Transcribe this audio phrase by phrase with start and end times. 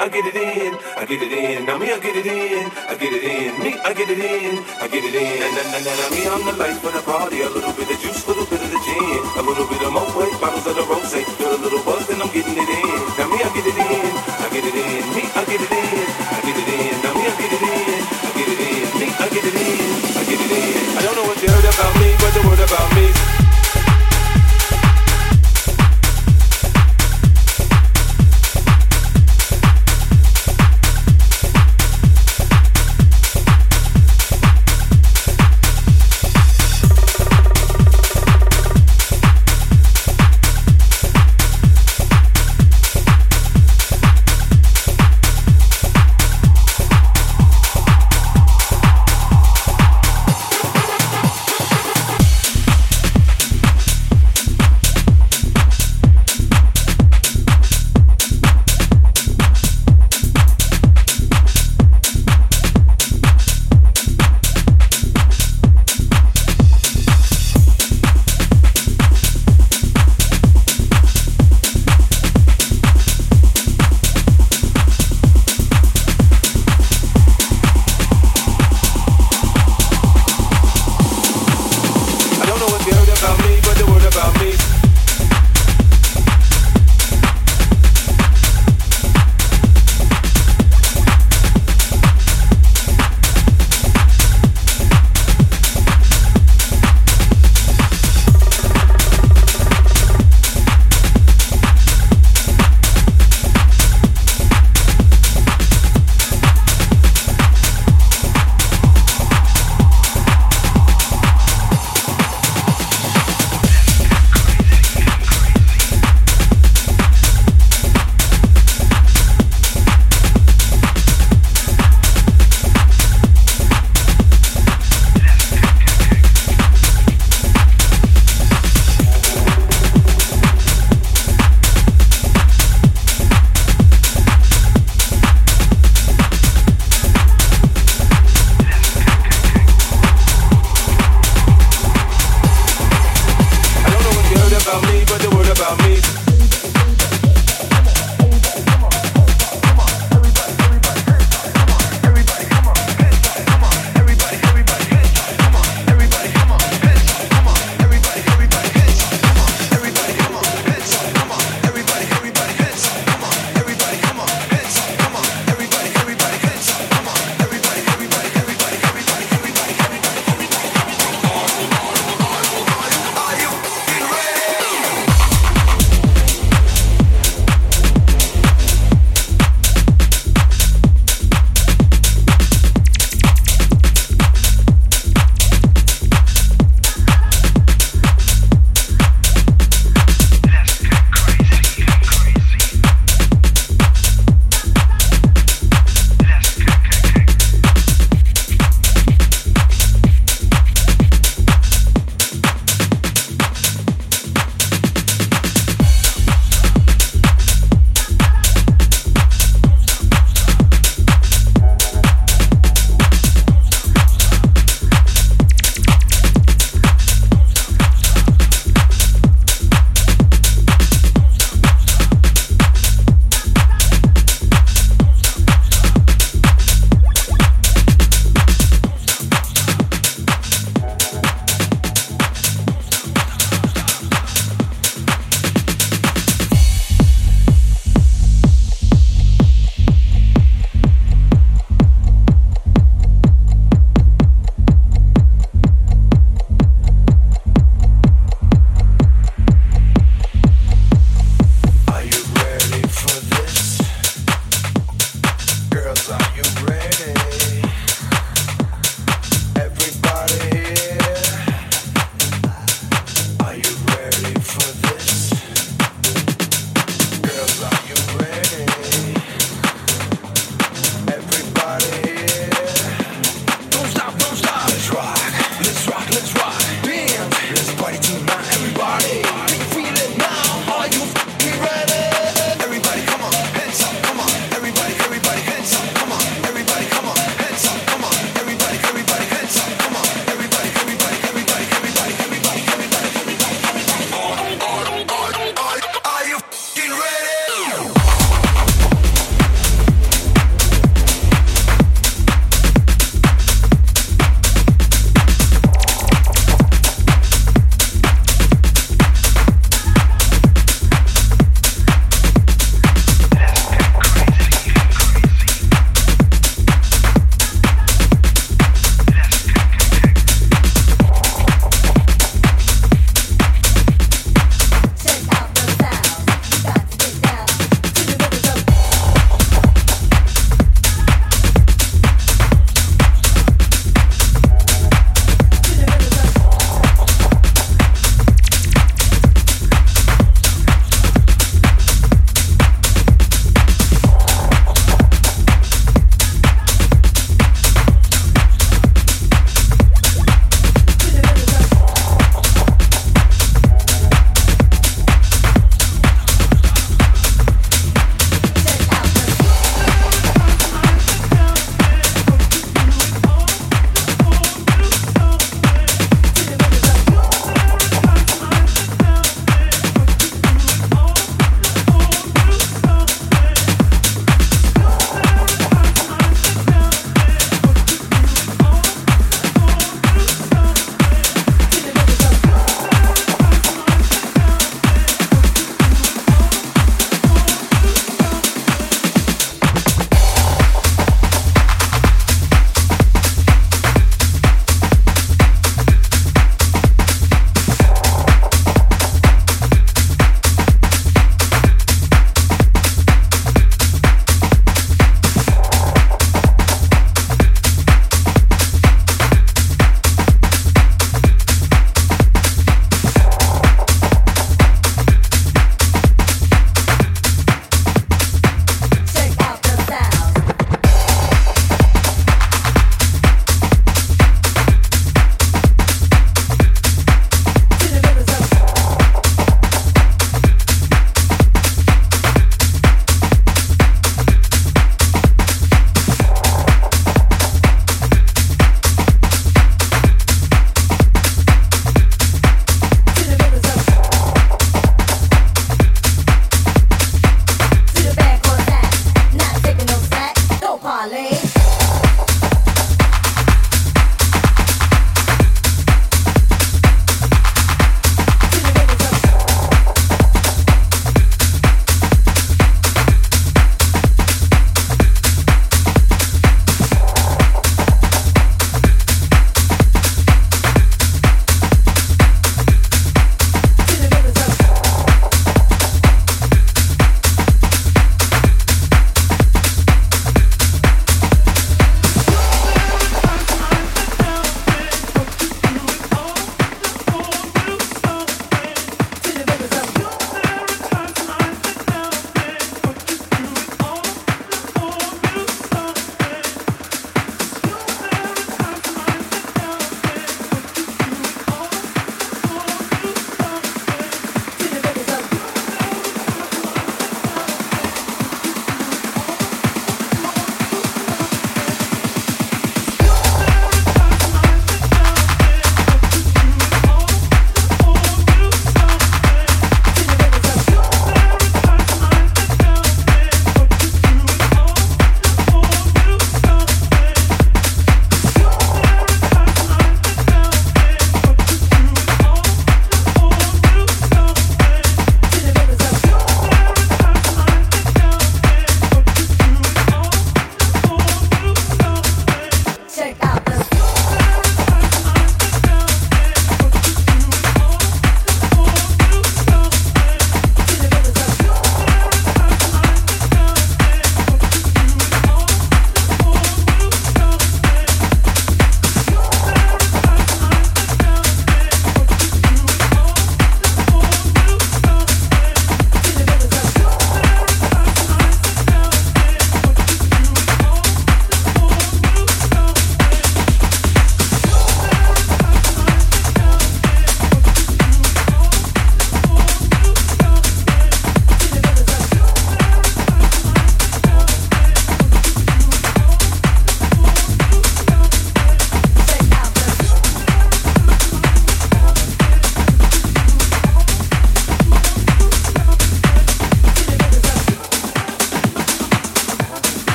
[0.00, 1.66] I get it in, I get it in.
[1.66, 3.62] Now me, I get it in, I get it in.
[3.64, 5.42] Me, I get it in, I get it in.
[5.42, 7.42] And then, and then, me, I'm the life of the party.
[7.42, 9.92] A little bit of juice, a little bit of the gin, a little bit of
[9.92, 11.47] mojito, bottles of the rosé.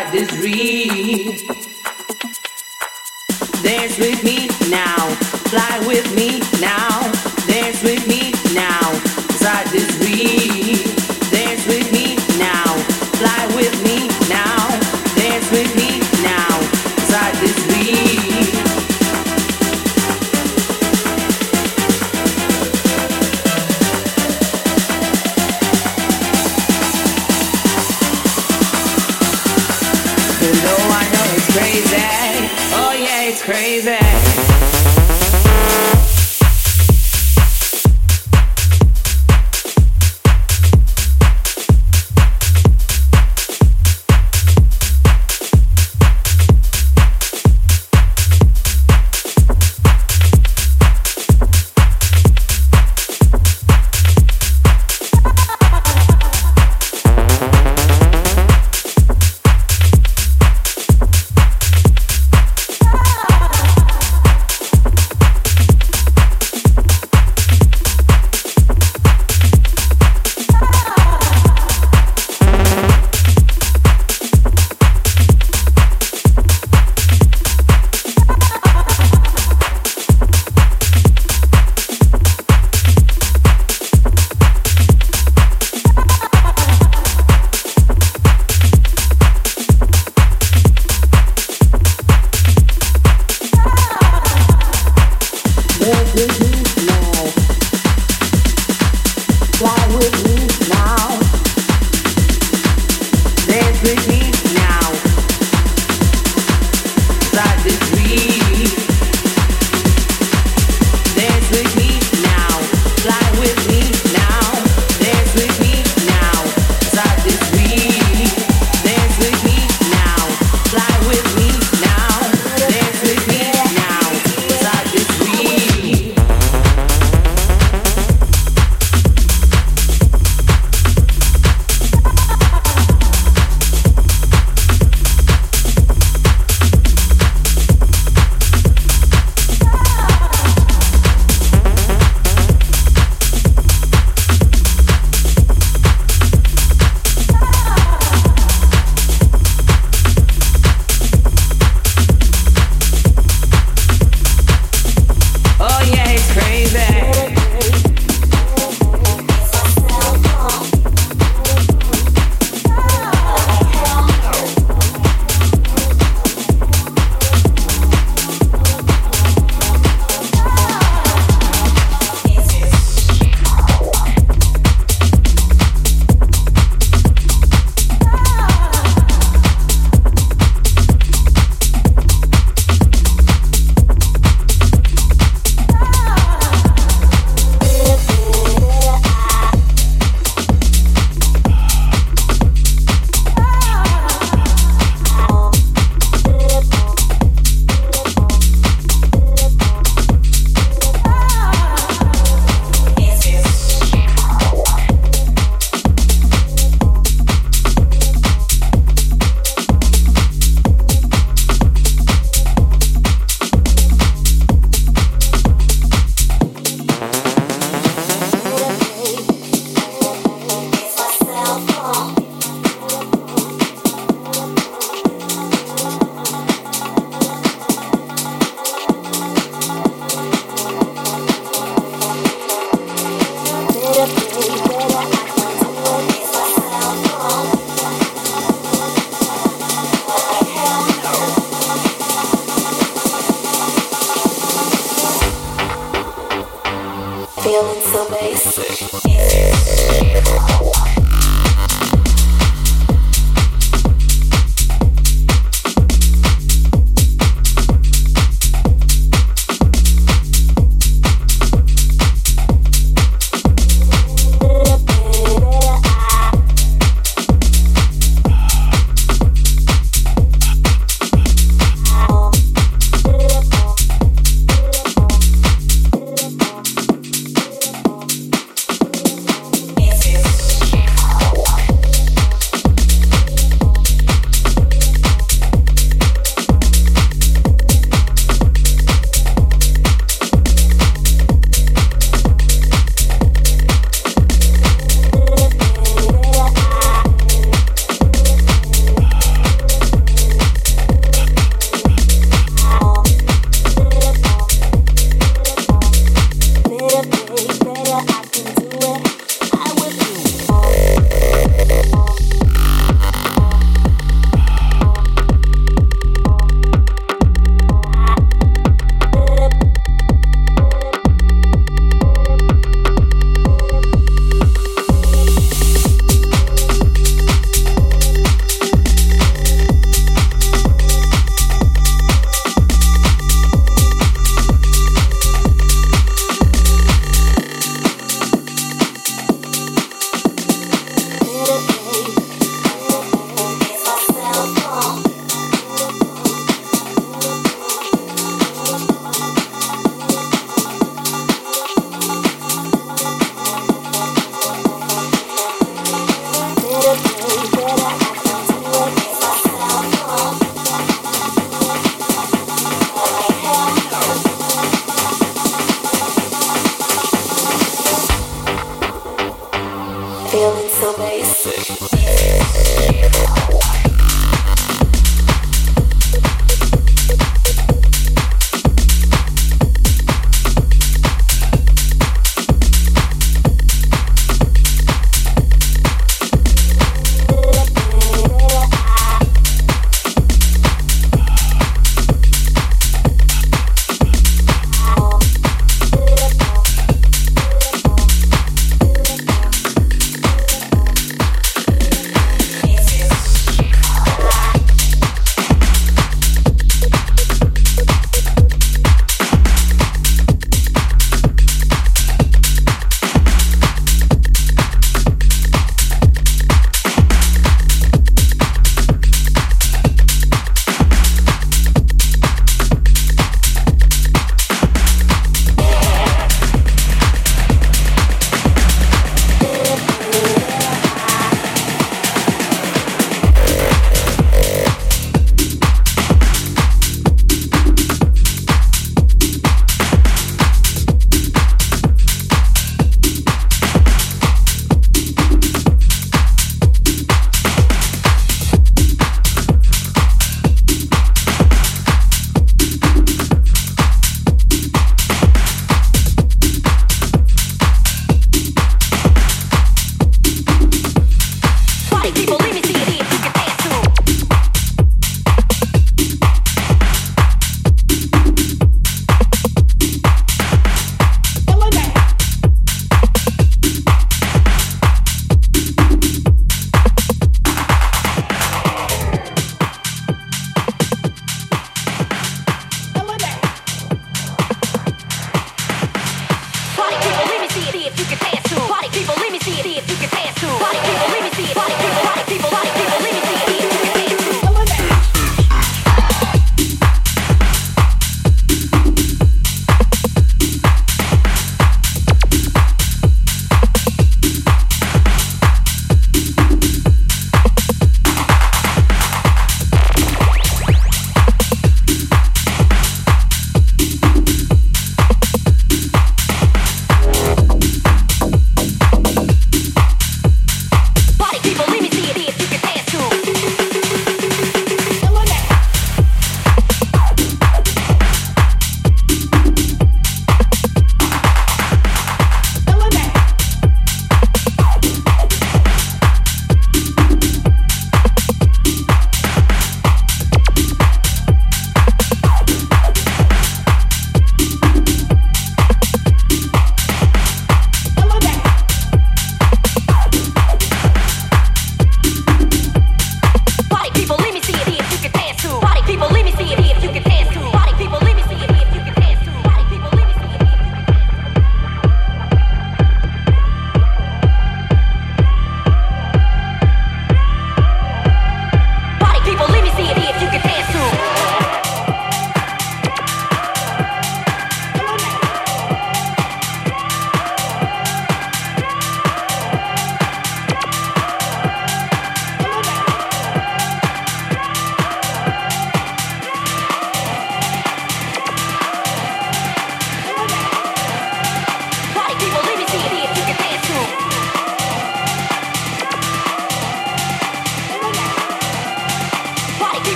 [0.00, 1.36] inside this dream.
[3.62, 5.08] Dance with me now,
[5.48, 7.00] fly with me now,
[7.46, 8.79] dance with me now.